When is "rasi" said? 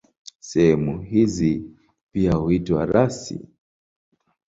2.85-3.45